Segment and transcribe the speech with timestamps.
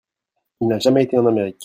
[0.61, 1.59] Il n'a jamais été en Amérique.